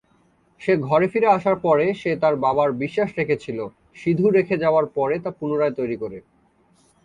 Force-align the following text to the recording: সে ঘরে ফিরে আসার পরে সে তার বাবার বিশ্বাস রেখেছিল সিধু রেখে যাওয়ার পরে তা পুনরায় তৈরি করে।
সে 0.61 0.73
ঘরে 0.79 1.07
ফিরে 1.07 1.27
আসার 1.27 1.55
পরে 1.61 1.85
সে 1.93 2.11
তার 2.15 2.35
বাবার 2.35 2.69
বিশ্বাস 2.73 3.09
রেখেছিল 3.17 3.59
সিধু 3.95 4.25
রেখে 4.29 4.55
যাওয়ার 4.57 4.85
পরে 4.95 5.15
তা 5.19 5.31
পুনরায় 5.39 5.73
তৈরি 5.73 5.97
করে। 5.97 6.17